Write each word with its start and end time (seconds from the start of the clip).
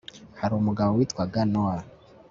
hari 0.39 0.53
umugabo 0.55 0.91
witwaga 0.93 1.41
nowa 1.51 1.77